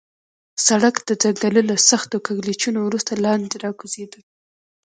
[0.67, 4.19] سړک د ځنګله له سختو کږلېچونو وروسته لاندې راکوزېده.